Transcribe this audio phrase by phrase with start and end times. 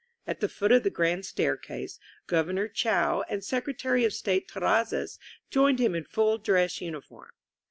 [0.25, 5.19] At the foot of the grand stair case, Governor Chao and Secretary of State Terrazzas
[5.51, 7.29] joined him in fuU dress uniform.